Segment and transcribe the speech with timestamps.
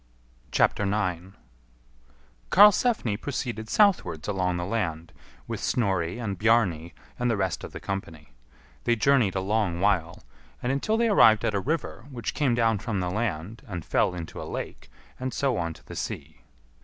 [0.57, 1.35] 9.
[2.49, 5.13] Karlsefni proceeded southwards along the land,
[5.47, 8.29] with Snorri and Bjarni and the rest of the company.
[8.85, 10.23] They journeyed a long while,
[10.59, 14.15] and until they arrived at a river, which came down from the land and fell
[14.15, 16.41] into a lake, and so on to the sea.